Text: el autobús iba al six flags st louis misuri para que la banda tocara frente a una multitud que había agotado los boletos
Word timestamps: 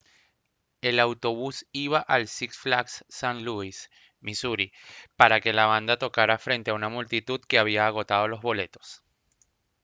el 0.81 0.99
autobús 0.99 1.67
iba 1.73 1.99
al 1.99 2.27
six 2.27 2.57
flags 2.57 3.05
st 3.07 3.41
louis 3.45 3.87
misuri 4.19 4.73
para 5.15 5.39
que 5.41 5.53
la 5.53 5.67
banda 5.67 5.99
tocara 5.99 6.39
frente 6.39 6.71
a 6.71 6.73
una 6.73 6.89
multitud 6.89 7.39
que 7.41 7.59
había 7.59 7.85
agotado 7.85 8.27
los 8.27 8.41
boletos 8.41 9.03